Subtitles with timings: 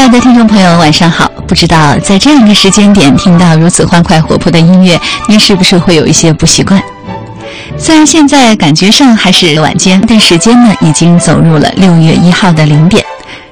[0.00, 1.30] 亲爱的听众朋友，晚上好！
[1.46, 6.82] 不知道在这样一个时间点听到如此欢快活泼的音乐，您是不是会有一些不习惯？
[7.76, 13.04] 虽然现在感觉上还是晚间，但时间呢已经走入了六月一号的零点。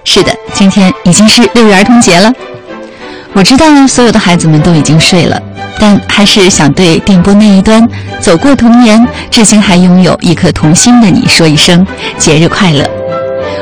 [0.04, 2.32] 是的，今天已经是六一儿童节了。
[3.34, 5.38] 我知道所有的孩子们都已经睡了，
[5.78, 7.86] 但还是想对电波那一端
[8.22, 11.86] 走过童年，至今还拥有一颗童心的你说一声
[12.16, 12.88] 节日快乐。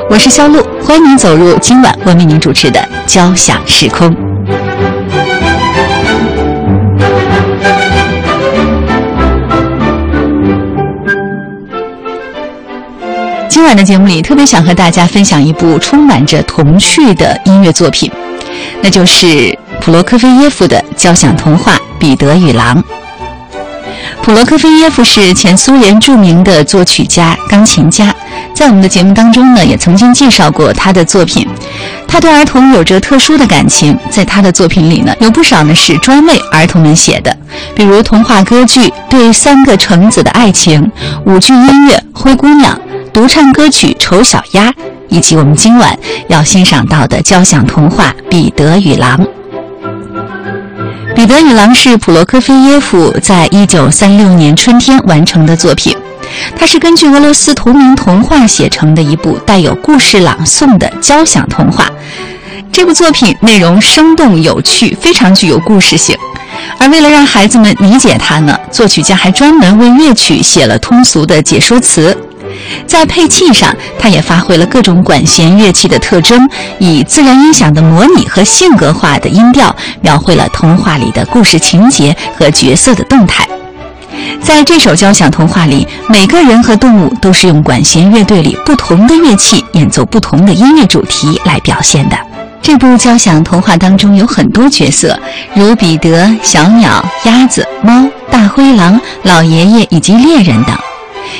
[0.09, 4.14] 我是肖路，欢迎您走入今晚我为您主持的交响时空。
[13.48, 18.11] 今晚的节目里，特别想和大家分享一部充满着童趣的音乐作品，
[18.83, 22.80] 那就是普罗科菲耶夫的交响童话《彼得与狼》。
[24.23, 28.14] 普罗科菲耶夫是前苏联著名的作曲家、钢琴家，
[28.56, 31.47] 在我们的节目当中呢，也曾经介绍过他的作品。
[32.09, 37.36] 他对儿童有着特殊的感情，在他的作品里呢，有不少呢是专为儿童们写的，
[37.75, 40.83] 比如童话歌剧《对三个橙子的爱情》，
[41.31, 42.75] 舞剧音乐《灰姑娘》。
[43.12, 44.70] 独唱歌曲《丑小鸭》，
[45.09, 49.19] 以及我们今晚要欣赏到的交响童话《彼得与狼》。
[51.14, 55.97] 《彼得与狼》是普罗科菲耶夫在一九三六年春天完成的作品，
[56.58, 61.91] 它是根据俄罗斯同名童话写成的一部带有故事朗诵的交响童话。
[62.72, 66.16] 这部作品内容生动有趣，非常具有故事性。
[66.78, 72.16] 而为了让孩子们理解它呢，作曲家还专门为乐曲写了通俗的解说词。
[72.86, 83.47] 在配器上，他也发挥了各种管弦乐器的特征，以自然音响的模拟和性格化的音调，描绘了童话里的故事情节和角色的动态。
[84.47, 92.16] 在这首交响童话里，每个人和动物都是用管弦乐队里不同的乐器演奏不同的音乐主题来表现的。
[92.62, 95.19] 这部交响童话当中有很多角色，
[95.53, 100.76] 如彼得、小鸟、鸭子、猫、大灰狼、老爷爷以及猎人等。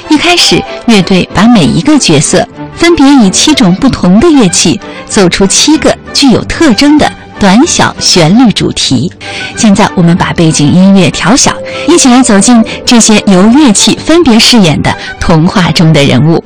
[0.09, 7.09] 一开始，乐队把每一个角色分别以七种不同的乐器奏出七个具有特征的
[7.39, 9.13] 短小旋律主题。
[9.57, 11.53] 现在，我们把背景音乐调小，
[11.89, 16.45] 一起来走进这些由乐器分别饰演的童话中的人物。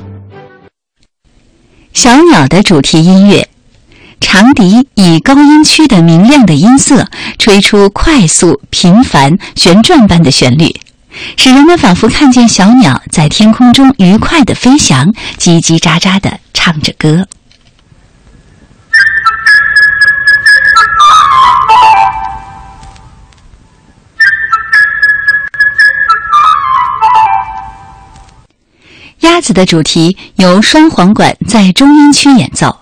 [1.93, 3.47] 小鸟的主题音乐，
[4.19, 7.07] 长笛以高音区的明亮的音色
[7.37, 10.75] 吹出快速、频繁、旋转般的旋律。
[11.35, 17.27] 使人们仿佛看见小鸟在天空中愉快地飞翔，叽叽喳喳地唱着歌。
[29.21, 32.77] 鸭子的主题由双簧管在中音区演奏，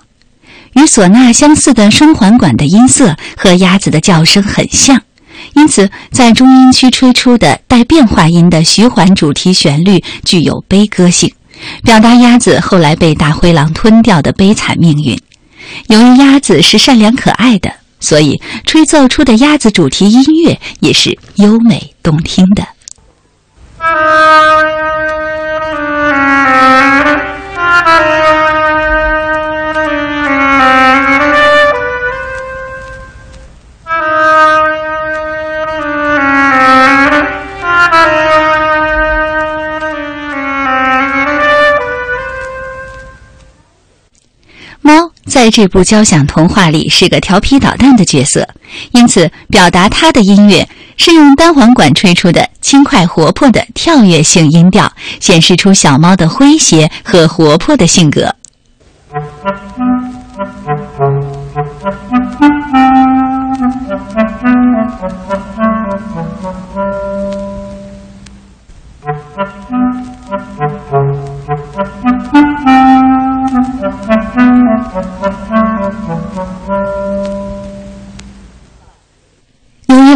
[0.73, 5.01] 与唢呐相似的双簧管的音色和鸭子的叫声很像。
[5.53, 11.33] 因此，在中音区吹出的带变化音的徐缓主题旋律具有悲歌性，
[11.83, 15.19] 表达鸭子后来被大灰狼吞掉的悲惨命运。
[15.87, 22.65] 由于鸭子是善良可爱的，所以吹奏出的鸭子主题音乐也是优美动听的。
[45.25, 48.49] 在这部交响童话里是个调皮捣蛋的角色，
[48.91, 50.67] 因此表达他的音乐
[51.01, 58.35] 是用单簧管吹出的轻快活泼的跳跃性音调，显示出小猫的诙谐和活泼的性格。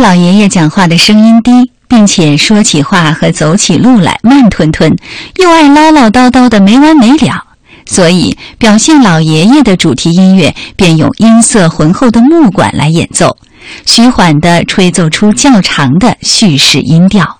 [0.03, 4.93] 老爷爷讲话的声音低并且说起话和走起路来慢吞吞
[5.37, 7.45] 又爱唠唠叨叨的没完没了。
[7.85, 13.37] 所以表现老爷爷的主题音乐便用音色浑厚的木管来演奏
[13.85, 17.39] 徐缓的吹奏出较长的叙事音调。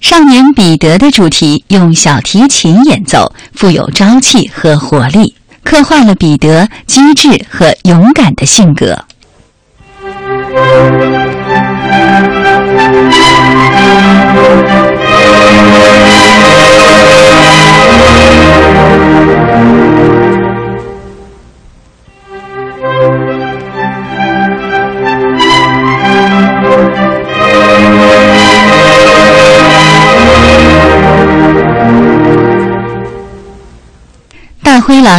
[0.00, 9.04] 少年彼得的主题用小提琴演奏富有朝气和活力刻画了彼得机智和勇敢的性格。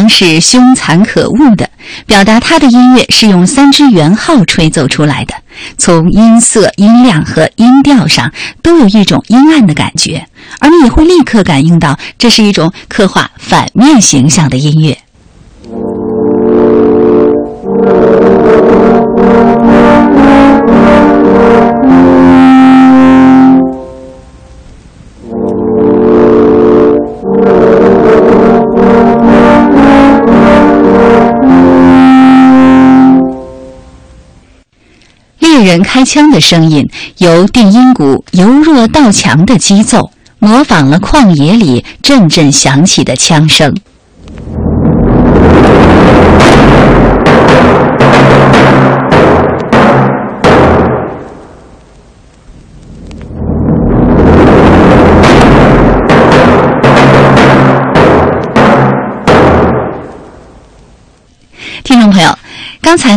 [0.09, 1.69] 是凶残可恶的，
[2.05, 5.33] 表达他的音乐是用三支圆号吹奏出来的，
[5.77, 8.31] 从音色、音量和音调上
[8.61, 10.27] 都有一种阴暗的感觉，
[10.59, 14.97] 而你也会立刻感应到这是一种刻画反面形象的音乐。
[35.67, 43.75] 人开枪的声音由定音鼓由弱到强的击奏，模仿了旷野里阵阵响起的枪声。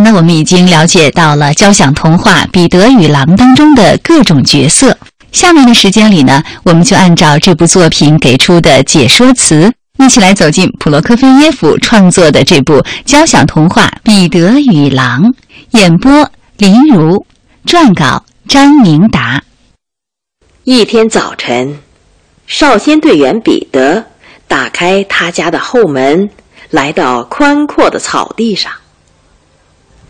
[0.02, 4.96] 那，我们已经了解到了交响童话《彼得与狼》当中的各种角色。
[5.30, 15.22] 下面的时间里呢，我们就按照这部作品给出的解说词，一起来走进普罗科菲耶夫创作的这部交响童话《彼得与狼》。
[15.72, 17.24] 演播：林如，
[17.64, 19.42] 撰稿：张明达。
[20.64, 21.78] 一天早晨，
[22.46, 24.04] 少先队员彼得
[24.48, 26.28] 打开他家的后门，
[26.70, 28.72] 来到宽阔的草地上。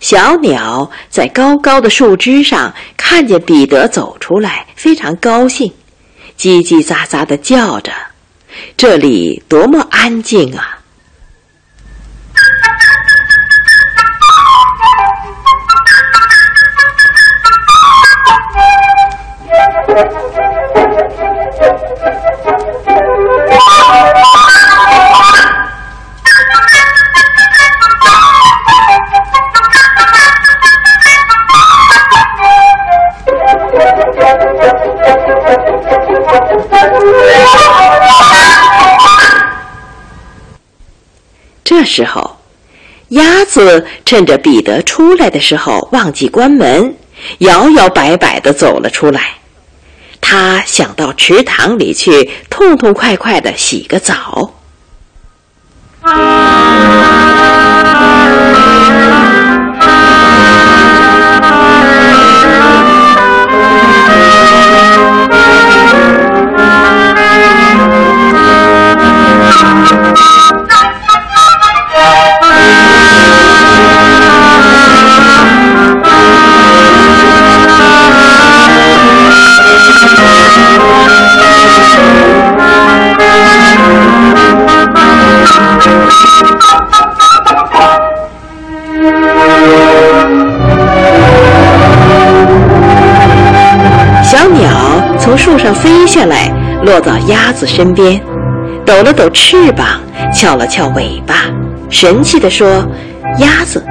[0.00, 5.72] 小鸟在高高的树枝上看见彼得走出来，非常高兴，
[6.38, 7.90] 叽叽喳喳的叫着
[8.76, 10.78] ：“这里多么安静啊！”
[41.62, 42.36] 这时候，
[43.10, 46.96] 鸭子趁着彼得出来的时候忘记关门，
[47.38, 49.43] 摇摇摆摆的走了出来。
[50.24, 54.54] 他想到池塘里去痛痛快快的洗个澡。
[95.34, 96.48] 从树上飞下来，
[96.84, 98.20] 落到鸭子身边，
[98.86, 100.00] 抖了抖翅膀，
[100.32, 101.50] 翘了翘尾巴，
[101.90, 102.86] 神气地说
[103.42, 103.84] ：“鸭子，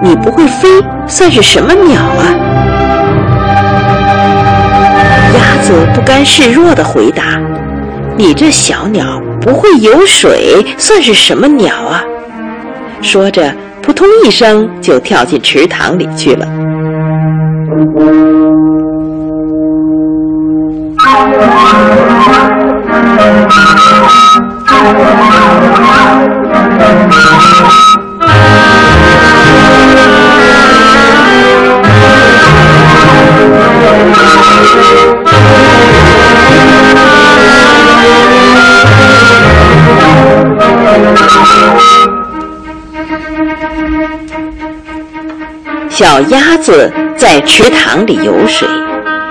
[0.00, 0.68] 你不会飞，
[1.08, 2.22] 算是什么鸟啊？”
[5.34, 7.36] 鸭子不甘示弱地回答
[8.16, 12.00] ：“你这小鸟不会游水，算是什么鸟啊？”
[13.02, 13.52] 说着，
[13.82, 16.46] 扑通一声就跳进池塘里去了。
[45.96, 48.68] 小鸭子在池塘里游水，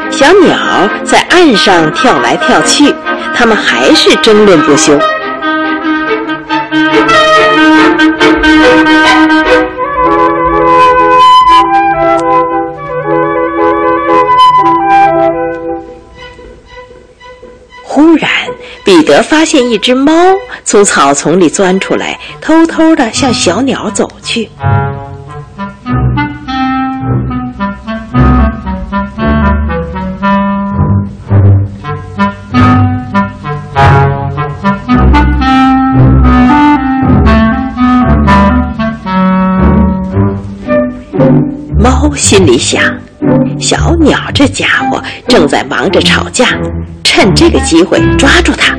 [0.09, 0.57] 小鸟
[1.03, 2.91] 在岸上跳来跳去，
[3.35, 4.97] 它们还是争论不休。
[17.83, 18.27] 忽然，
[18.83, 20.11] 彼得发现一只猫
[20.63, 24.49] 从草丛里钻出来，偷偷地向小鸟走去。
[42.45, 42.81] 里想，
[43.59, 46.57] 小鸟这家伙正在忙着吵架，
[47.03, 48.77] 趁这个机会抓住它。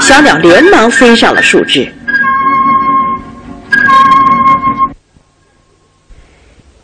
[0.00, 1.92] 小鸟连忙飞上了树枝。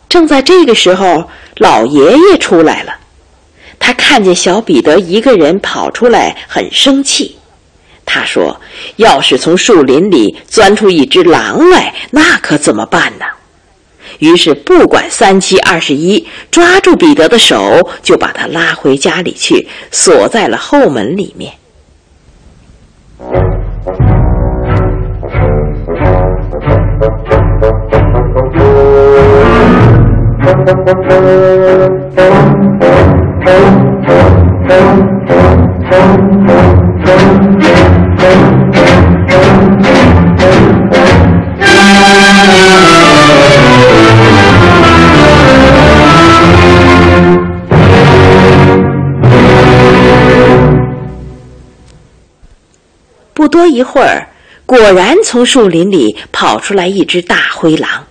[0.08, 2.94] 正在这个时候，老爷爷出来了。
[3.78, 7.36] 他看见小彼得一个人跑出来，很生气。
[8.04, 8.58] 他说
[8.96, 13.24] ：“要是从树林里钻出一只狼来，那可怎么办呢？”
[14.20, 21.52] 于是不管三七二十一，抓住彼得的手，就把他拉回家里去，锁在了后门里面。
[30.66, 30.72] 不
[53.46, 54.26] 多一会儿，
[54.64, 58.04] 果然从树林里跑出来一只大灰狼。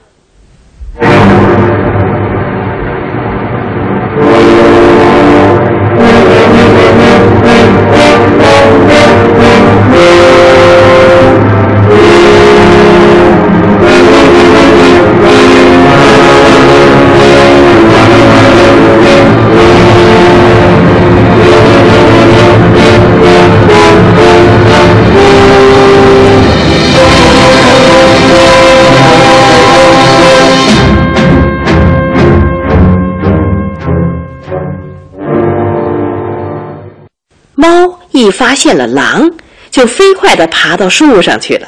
[38.25, 39.29] 一发现了狼，
[39.69, 41.67] 就飞快地爬到树上去了。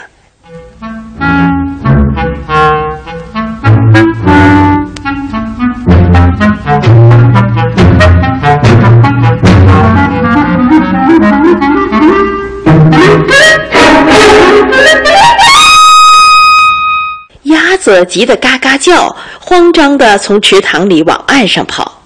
[17.44, 22.02] 鸭子急得嘎嘎叫，慌张地从池塘里往岸上跑。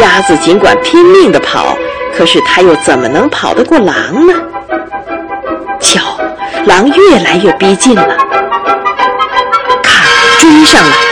[0.00, 1.76] 鸭子尽管拼命的跑，
[2.16, 4.34] 可是它又怎么能跑得过狼呢？
[5.80, 6.00] 瞧，
[6.66, 8.16] 狼越来越逼近了，
[9.82, 10.04] 看，
[10.40, 11.11] 追上了！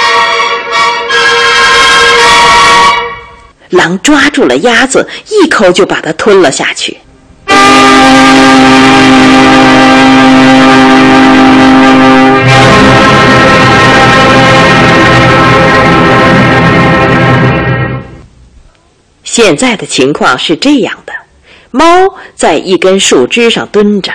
[3.71, 6.99] 狼抓住了鸭子，一口就把它吞了下去。
[19.23, 21.13] 现在的情况是这样的：
[21.71, 21.87] 猫
[22.35, 24.13] 在一根树枝上蹲着。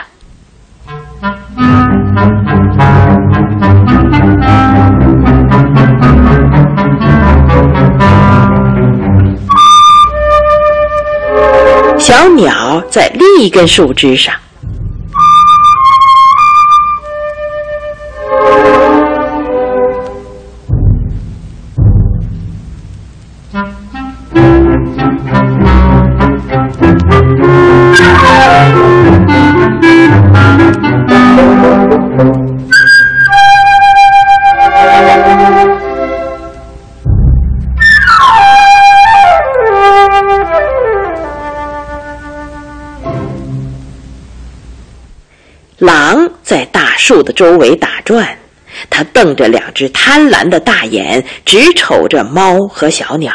[11.98, 14.34] 小鸟在另一根树枝上。
[47.26, 48.38] 的周围打转，
[48.90, 53.34] 他瞪着两只贪婪的大眼，直瞅着猫和小鸟。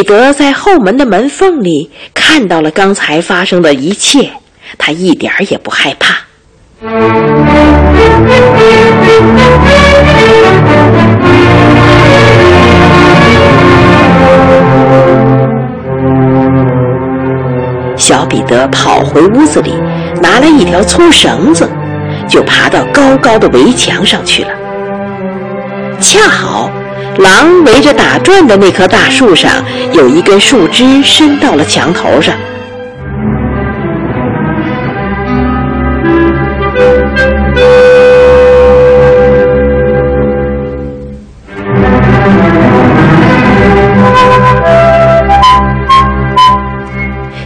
[0.00, 4.30] 彼得在后门的门缝里看到了刚才发生的一切，
[4.78, 6.16] 他一点也不害怕。
[17.94, 19.74] 小彼得跑回屋子里，
[20.22, 21.68] 拿来一条粗绳子，
[22.26, 24.50] 就爬到高高的围墙上去了。
[26.00, 26.70] 恰好。
[27.20, 29.62] 狼围着打转的那棵大树上，
[29.92, 32.34] 有一根树枝伸到了墙头上。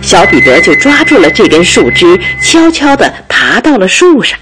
[0.00, 4.38] 小彼得就抓住了这根树枝，悄悄地爬到了树上。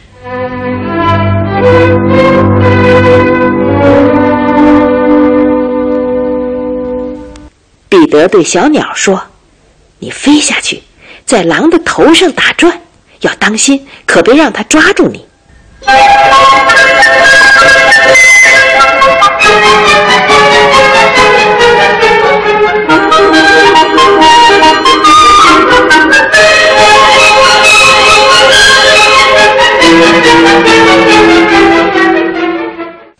[7.92, 9.22] 彼得对小鸟说
[10.00, 10.82] ：“你飞下去，
[11.26, 12.80] 在狼的头上打转，
[13.20, 15.26] 要当心，可别让它抓住你。”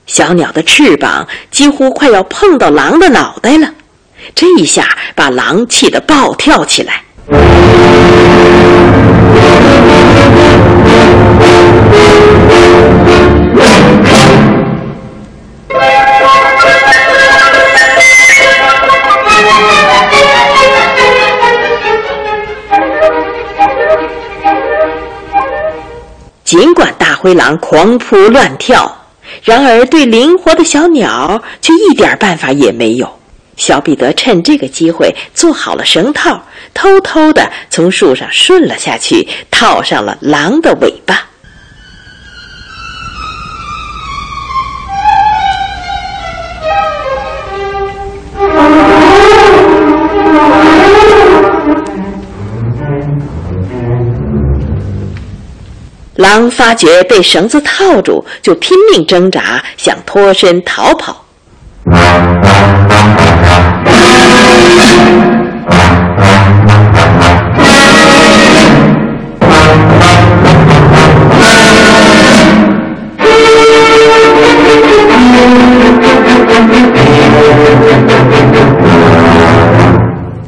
[0.07, 3.69] 小鸟的翅膀几乎快要碰到狼的脑袋了。
[4.35, 7.03] 这一下把狼气得暴跳起来。
[26.45, 28.95] 尽管大灰狼狂扑乱跳，
[29.43, 33.22] 然而对灵活的小鸟却一点办法也没有。
[33.57, 36.43] 小彼得趁这个机会做好了绳套，
[36.75, 41.29] 偷偷的从树上顺了下去，套上了狼的尾巴。
[56.17, 61.22] 狼发觉被绳子套住，就拼命挣扎，想脱身逃跑。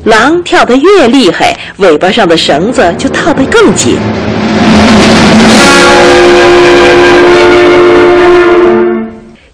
[0.04, 3.98] 狼跳得越厉害，尾巴上的绳子就套得更紧。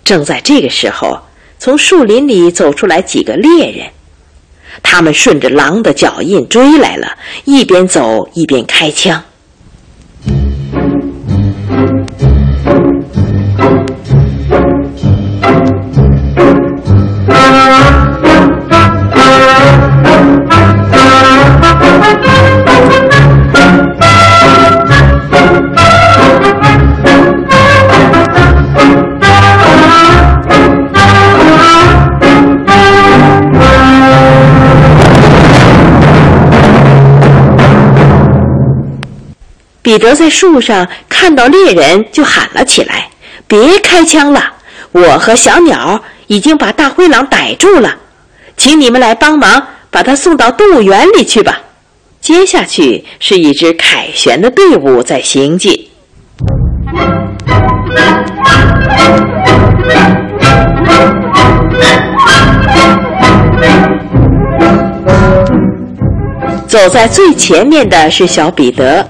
[0.05, 1.17] 正在这个时候，
[1.61, 3.91] 从树林里走出来几个猎人，
[4.83, 9.23] 他们顺着狼的脚印追来了，一边走一边开枪。
[39.91, 43.09] 彼得在树上看到猎人，就喊了起来
[43.49, 44.41] ：“别开枪了！
[44.93, 47.97] 我和小鸟已经把大灰狼逮住了，
[48.57, 51.59] 请你们来帮忙，把它送到动物园里去吧。”
[52.23, 55.89] 接下去是一支凯旋的队伍在行进，
[66.69, 69.05] 走在最前面的是小彼得。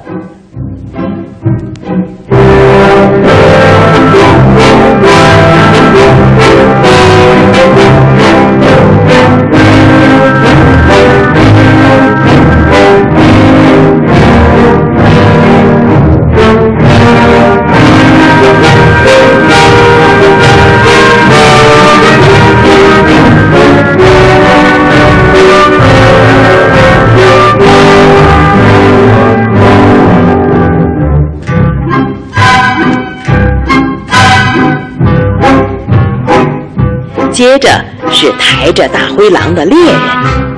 [37.41, 37.71] 接着
[38.13, 40.50] 是抬着大灰狼的猎人。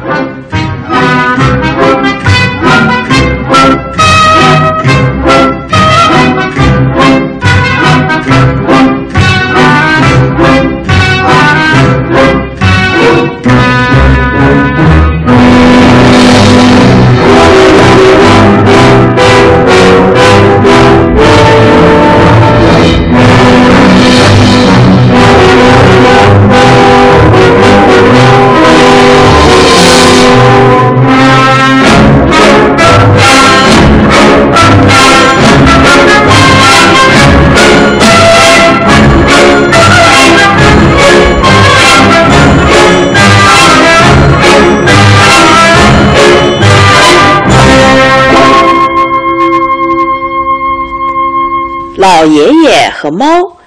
[53.02, 53.26] 和猫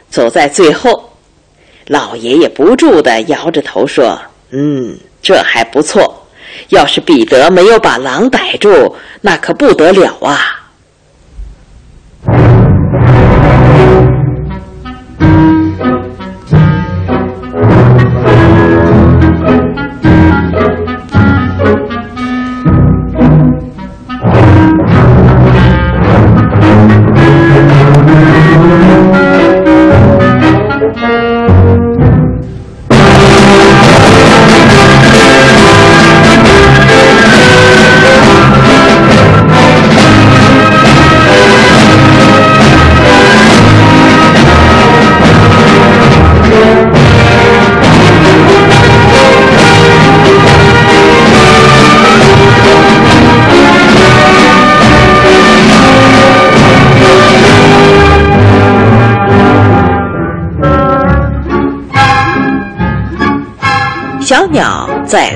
[0.10, 1.10] 走在最后，
[1.88, 4.17] 老爷爷不住地摇着头说
[4.52, 6.26] ：“嗯，这还不错。
[6.69, 10.39] 要是彼得没有把狼逮住，那可不得了啊！”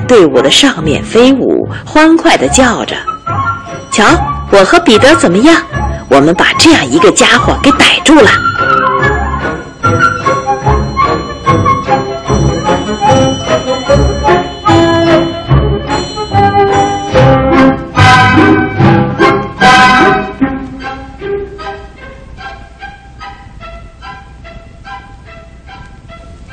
[0.09, 2.95] 队伍的上面飞舞，欢快地叫着
[3.93, 4.03] ：“瞧，
[4.49, 5.55] 我和彼得怎么样？
[6.09, 8.31] 我们把这样一个家伙给逮住了。”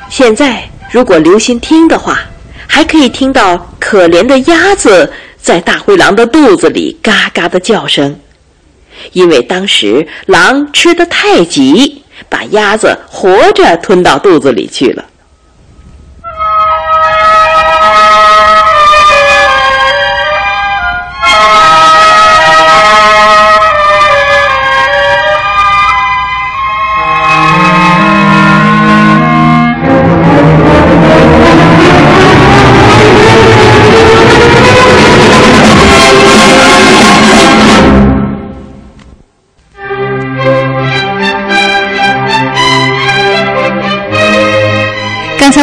[0.09, 2.19] 现在，如果留心听的话，
[2.77, 8.15] 还可以听到可怜的鸭子在大灰狼的肚子里嘎嘎的叫声，
[9.13, 15.03] 因为当时狼吃的太急，把鸭子活着吞到肚子里去了。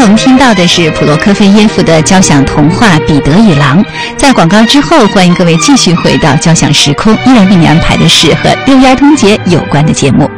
[0.04, 3.82] 我们听到的是普罗科菲耶夫的交响童话《彼得与狼》。
[4.18, 10.30] 在广告之后，欢迎各位继续回到交响时空，依然为你安排的是和六一儿童节有关的节目。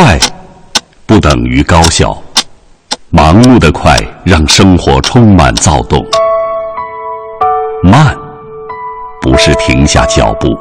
[0.00, 0.16] 快，
[1.06, 2.16] 不等于高效。
[3.10, 6.06] 忙碌的快让生活充满躁动。
[7.82, 8.16] 慢，
[9.20, 10.56] 不是停下脚步，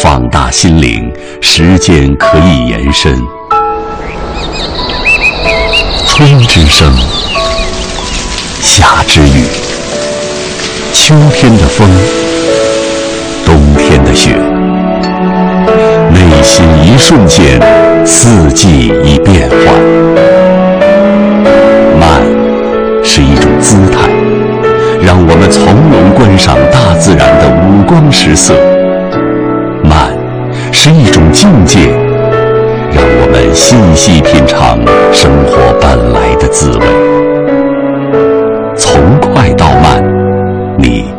[0.00, 3.14] 放大心灵，时间可以延伸。
[6.06, 6.90] 春之声，
[8.62, 9.44] 夏之雨，
[10.94, 11.86] 秋天的风，
[13.44, 14.34] 冬天的雪。
[16.50, 17.60] 内心一瞬间，
[18.04, 19.80] 四季已变换。
[21.96, 22.20] 慢，
[23.04, 24.10] 是一种姿态，
[25.00, 28.54] 让我们从容观赏大自然的五光十色。
[29.84, 30.10] 慢，
[30.72, 31.86] 是一种境界，
[32.90, 34.76] 让我们细细品尝
[35.12, 36.86] 生活本来的滋味。
[38.74, 40.02] 从快到慢，
[40.76, 41.14] 你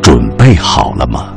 [0.00, 1.31] 准备好了吗？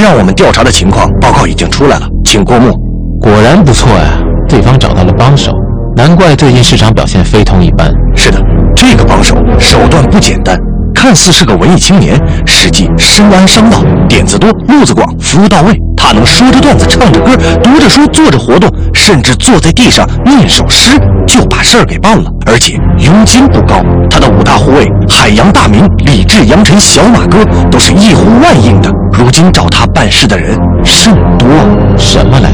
[0.00, 2.72] 让我们调查的情况报告已经出来了，请过目。
[3.20, 5.52] 果然不错呀，对方找到了帮手，
[5.94, 7.92] 难怪最近市场表现非同一般。
[8.16, 8.40] 是的，
[8.74, 10.58] 这个帮手手段不简单，
[11.00, 15.72] 看似是个文艺青年，实际深谙商道，点子多，路子广，服务到位。
[15.96, 23.80] 他能说着段子，唱着歌，读着书，做着活动，甚至坐在地上念首诗就把事儿给办了，而且佣金不高。
[24.10, 28.90] 他的五大护卫海洋大明、李治、杨晨、小马哥都是一呼万应的。
[29.18, 31.48] 如今找他办事的人甚多，
[31.96, 32.50] 什么来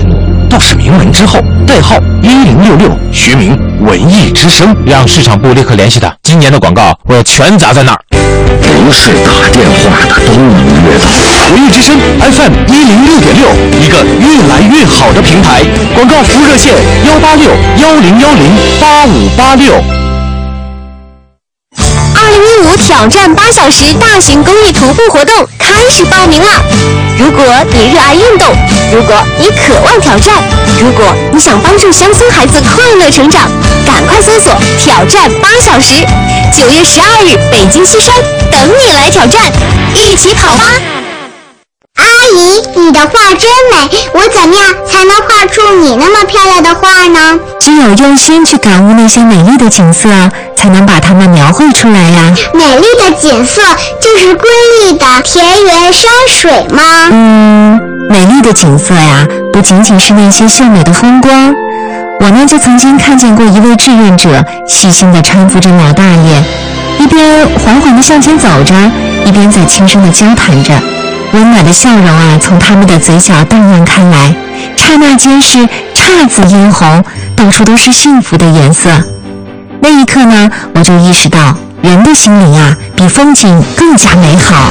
[0.46, 0.50] 路？
[0.50, 4.74] 倒是名门之后，代号一零六六，学名文艺之声。
[4.86, 6.14] 让市场部立刻联系他。
[6.22, 8.00] 今年的广告我要全砸在那儿。
[8.10, 10.50] 不是打电话的都能
[10.84, 11.06] 约到。
[11.52, 13.48] 文艺之声 FM 一零六点六，
[13.80, 15.62] 一个越来越好的平台。
[15.94, 16.74] 广告服务热线：
[17.06, 17.50] 幺八六
[17.82, 20.05] 幺零幺零八五八六。
[22.26, 26.60] 二零一五挑战八小时大型公益徒步活动开始报名啦！
[27.16, 28.52] 如果你热爱运动，
[28.92, 30.42] 如果你渴望挑战，
[30.80, 33.48] 如果你想帮助乡村孩子快乐成长，
[33.86, 36.04] 赶快搜索“挑战八小时”。
[36.52, 38.12] 九月十二日，北京西山
[38.50, 39.40] 等你来挑战，
[39.94, 40.64] 一起跑吧！
[41.94, 42.04] 阿
[42.36, 47.38] 姨，你的画真美，我怎么样才能画出你那么漂亮的画呢？
[47.60, 50.08] 只有用心去感悟那些美丽的景色，
[50.66, 52.34] 才能把它们描绘出来呀。
[52.52, 53.62] 美丽的景色
[54.00, 54.50] 就是瑰
[54.82, 56.82] 丽的田园山水吗？
[57.12, 57.78] 嗯，
[58.10, 61.54] 美丽的景色呀，不仅仅是那些秀美的风光。
[62.18, 66.42] 我呢，就曾经看见过一位志愿者细心地搀扶着老大爷，
[66.98, 68.74] 一边缓缓地向前走着，
[69.24, 70.74] 一边在轻声地交谈着。
[71.32, 74.34] 温暖的笑容啊，从他们的嘴角荡漾开来，
[74.76, 75.58] 刹那间是
[75.94, 77.04] 姹紫嫣红，
[77.36, 78.90] 到处都是幸福的颜色。
[79.80, 84.70] 那一刻呢，我就意识到，人的心灵啊，比风景更加美好。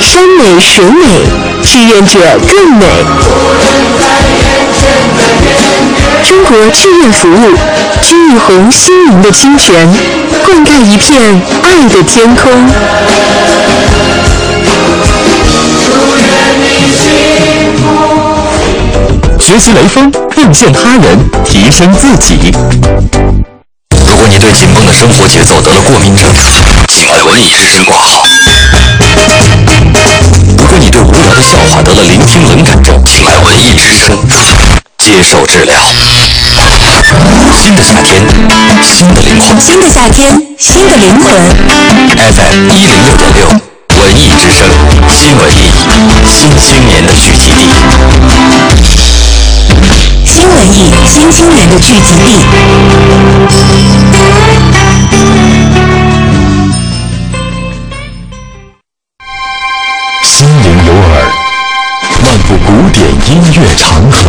[0.00, 1.24] 山美水美，
[1.62, 2.86] 志愿者更美。
[6.22, 7.56] 中国志愿服务，
[8.02, 9.88] 织一泓心灵的清泉，
[10.44, 12.52] 灌溉一片爱的天空。
[19.40, 22.54] 学习雷锋，奉献他人，提升自己。
[24.06, 26.32] 如果你对紧绷的生活节奏得了过敏症，
[26.86, 28.22] 请来文艺之声挂号。
[30.56, 34.16] 如果你对无聊的笑话得了聆听冷感症，请来文艺之声
[34.96, 35.74] 接受治疗。
[37.56, 38.22] 新的夏天，
[38.84, 39.60] 新的灵魂。
[39.60, 41.34] 新的夏天，新的灵魂。
[42.16, 43.48] FM 一零六点六，
[51.30, 52.30] 新青年的聚集地。
[60.22, 61.30] 心灵有耳，
[62.22, 64.24] 漫步古典音乐长河，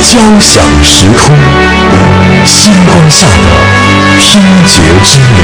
[0.00, 1.36] 交响时空，
[2.46, 3.36] 星光下的
[4.18, 5.42] 听觉之旅。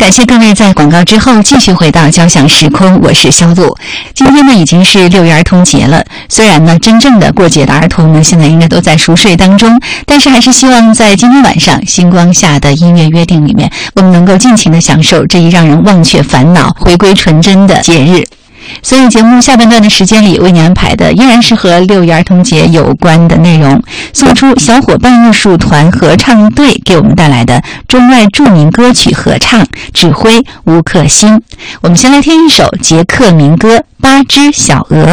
[0.00, 3.76] 感谢各位在广告之后继续回到交响时空，我是肖路。
[4.14, 18.39] 今天呢已经是六一儿童节了，虽然呢真正的过节的儿童呢现在应该都在熟睡当中，但是还是希望在今天晚上星光下的音乐约定里面，我们能够尽情的享受这一让人忘却烦恼、回归纯真的节日。
[18.82, 31.42] 所以节目下半段的时间里，为您安排的依然是和六一儿童节有关的内容，送出小伙伴艺术团合唱队给我们带来的中外著名歌曲合唱，指挥吴克欣。
[31.80, 35.04] 我们先来听一首捷克民歌《八只小鹅》。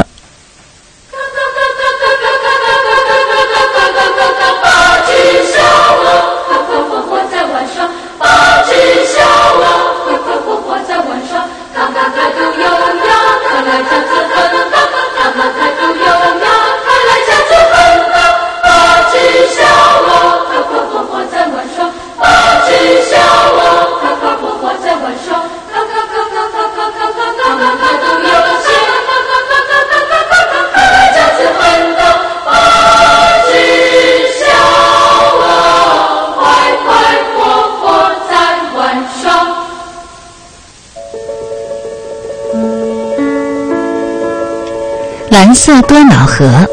[45.38, 46.67] 蓝色多瑙河。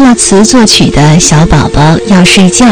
[0.00, 2.64] 作词作曲的小宝宝要睡觉，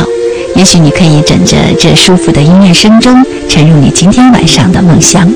[0.56, 5.30] 也许你可以枕着这舒服的音乐声中，沉入你今天晚上的梦乡。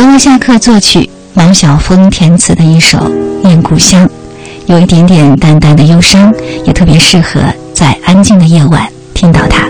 [0.00, 2.96] 德沃夏克作曲，王晓峰填词的一首
[3.42, 4.08] 《念故乡》，
[4.64, 6.32] 有一点点淡淡的忧伤，
[6.64, 7.38] 也特别适合
[7.74, 9.68] 在安静的夜晚听到它。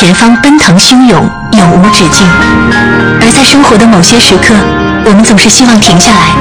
[0.00, 2.26] 前方奔腾汹涌，永无止境。
[3.20, 4.54] 而在生活的某些时刻，
[5.04, 6.34] 我们总是希望停下来，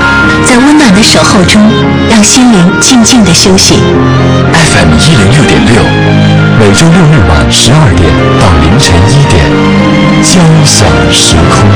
[0.46, 1.62] 在温暖的守候中，
[2.10, 3.76] 让心灵静静的休息。
[4.54, 5.84] FM 一零六点六，
[6.58, 9.44] 每周六日晚十二点到凌晨一点，
[10.24, 11.68] 交响时空。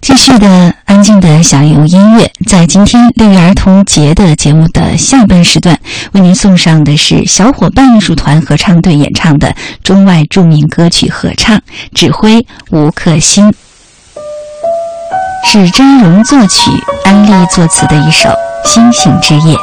[0.00, 5.78] 继续的安静的享用音乐，在今天六一儿童节的节目的下半时段，
[6.12, 9.54] 为您送上的是小伙伴艺术团合唱队演唱的
[9.84, 11.60] 中外著名歌曲合唱，
[11.92, 13.52] 指挥吴克欣，
[15.44, 16.70] 是真荣作曲、
[17.04, 18.30] 安利作词的一首
[18.64, 19.54] 《星星之夜》。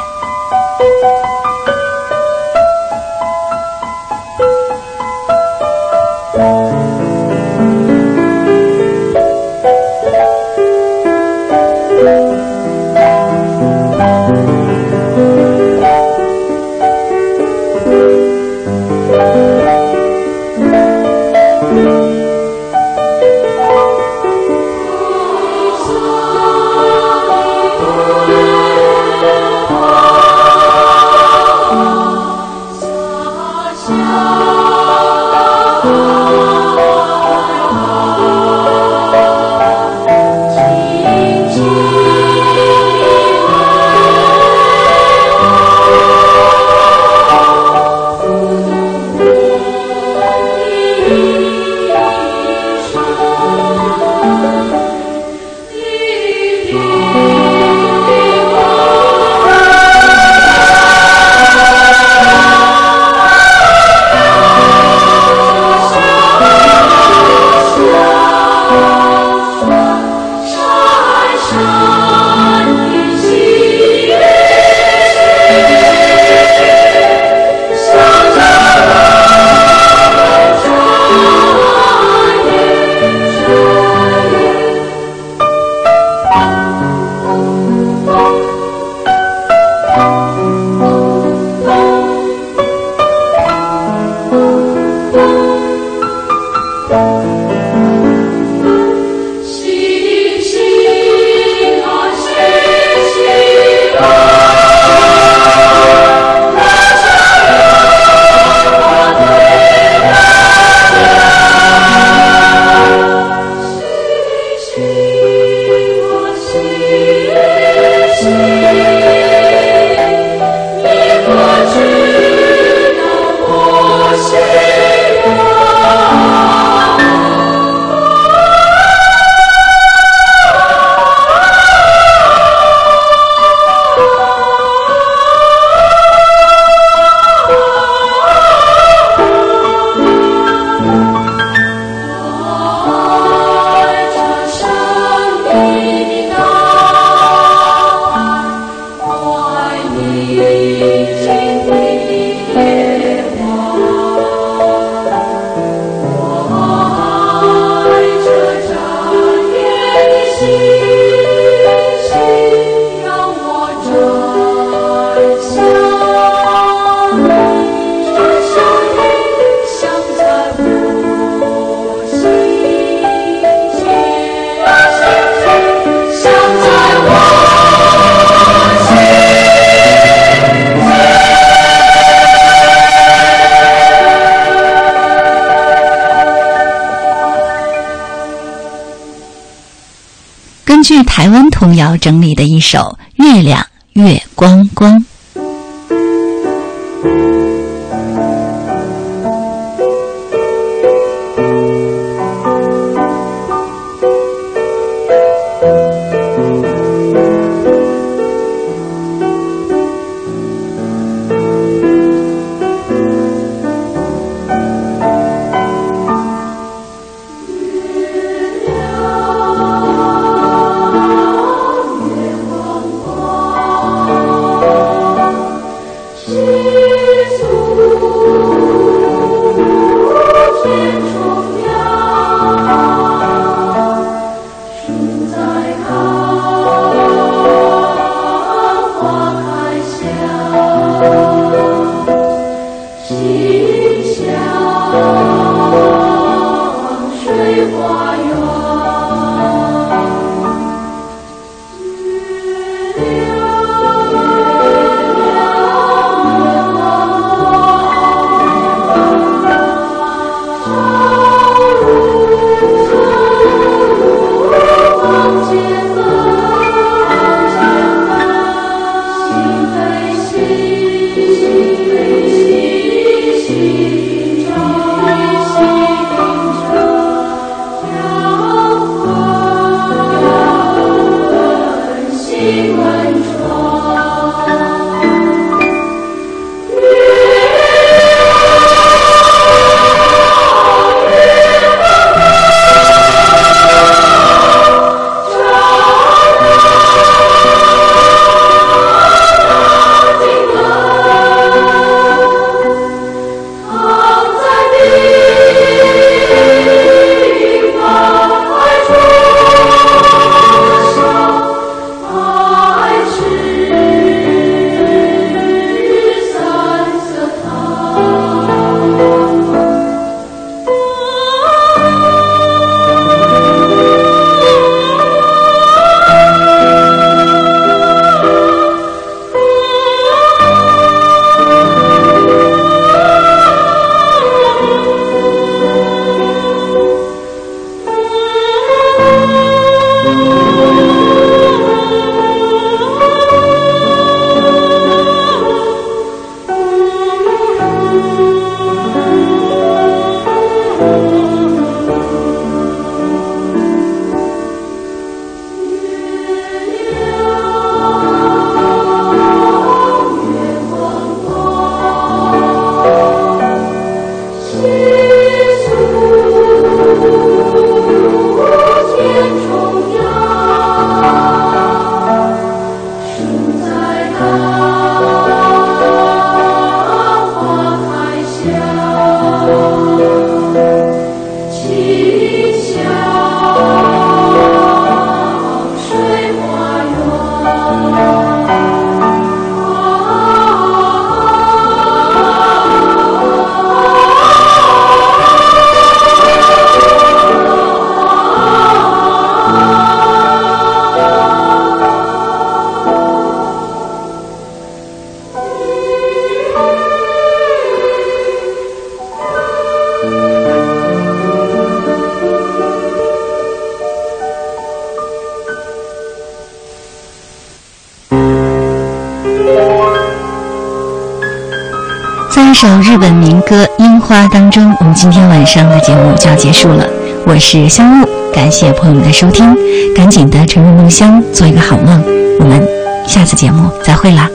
[422.54, 426.88] 一首日本民歌《樱花》当中，我们今天晚上的节目就要结束了。
[427.26, 429.58] 我是香木，感谢朋友们的收听，
[429.96, 432.04] 赶紧的沉入梦乡，做一个好梦。
[432.40, 432.64] 我们
[433.08, 434.30] 下次节目再会啦。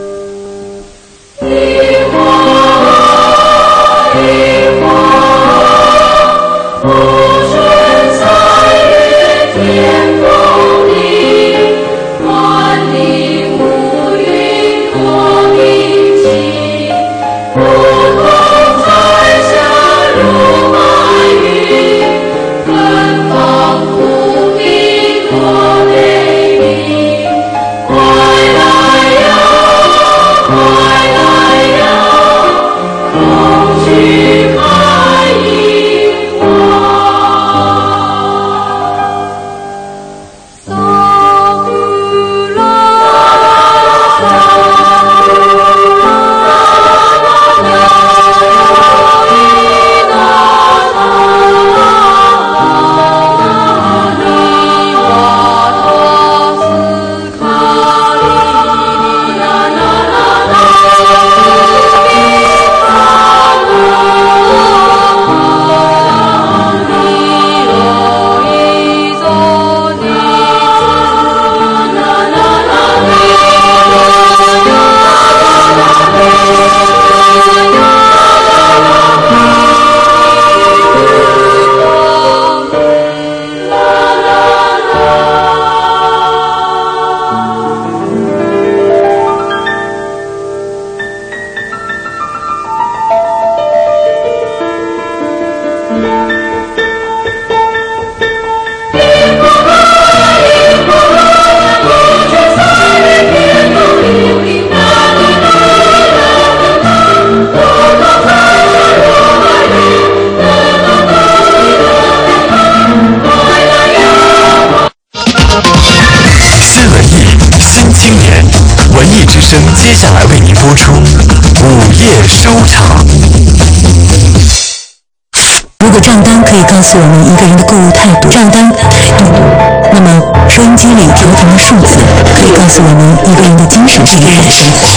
[134.50, 134.88] 生活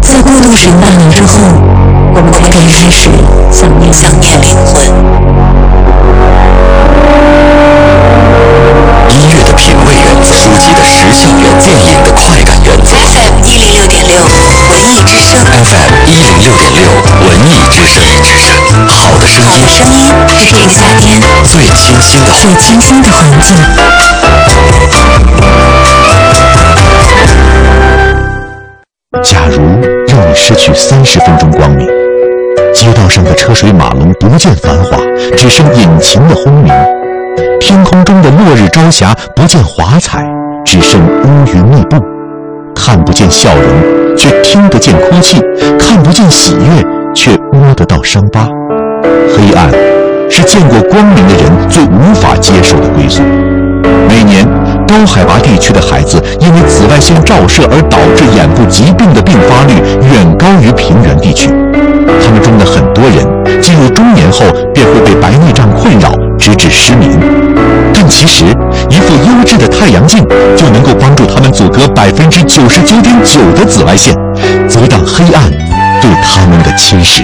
[0.00, 1.38] 在过度使用大脑之后，
[2.14, 3.06] 我们可以开始
[3.52, 4.80] 想念想念灵魂。
[9.10, 12.96] 音乐的品味原则，书籍的时效原则，电影的快感原则。
[12.96, 14.16] FM 一零六点六，
[14.70, 15.36] 文艺之声。
[15.44, 16.88] FM 一零六点六，
[17.28, 18.00] 文艺之声。
[18.00, 18.56] 文艺之声，
[18.88, 20.08] 好的声音，好的声音
[20.40, 23.54] 是这个夏天最清新的，最清新的环境。
[30.50, 31.86] 失去三十分钟光明，
[32.74, 34.96] 街道上的车水马龙不见繁华，
[35.36, 36.72] 只剩引擎的轰鸣；
[37.60, 40.26] 天空中的落日朝霞不见华彩，
[40.64, 42.04] 只剩乌云密布。
[42.74, 45.38] 看不见笑容，却听得见哭泣；
[45.78, 46.84] 看不见喜悦，
[47.14, 48.48] 却摸得到伤疤。
[49.28, 49.70] 黑暗
[50.28, 53.22] 是见过光明的人最无法接受的归宿。
[54.08, 54.44] 每年，
[54.90, 61.46] 高海拔地区的孩子因为紫外线照射而导致眼部疾病的并发率远高于平原地区。
[61.46, 67.08] 他们中的很多人进入中年后便会被白内障困扰，直至失明。
[67.94, 68.44] 但其实，
[68.90, 70.26] 一副优质的太阳镜
[70.56, 74.12] 就能够帮助他们阻隔百分之九十九点九的紫外线，
[74.68, 75.48] 阻挡黑暗
[76.00, 77.22] 对他们的侵蚀。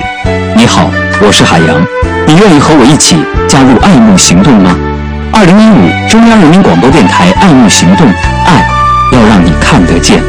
[0.55, 0.89] 你好，
[1.21, 1.85] 我是海洋，
[2.29, 3.17] 你愿意和我一起
[3.49, 4.71] 加入爱慕行动吗？
[5.33, 8.07] 二零一五中央人民广播电台爱慕行动，
[8.47, 8.67] 爱
[9.13, 10.23] 要让你看得见。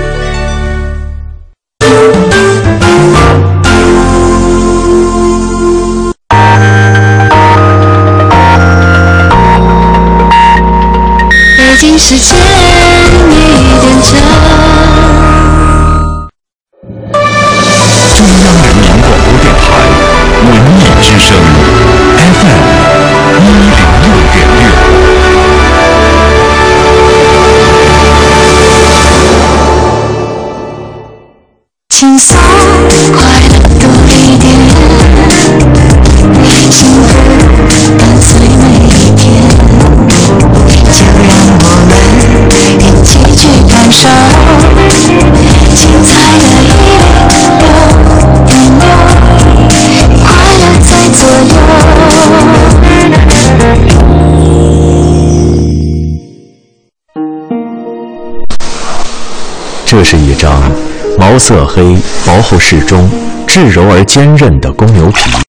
[11.58, 12.38] 北京时间
[13.32, 14.16] 一点整。
[61.38, 63.10] 色黑、薄厚适中、
[63.46, 65.38] 质柔而坚韧的公牛皮。